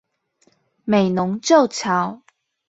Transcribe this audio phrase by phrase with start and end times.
[0.83, 2.23] 美濃舊橋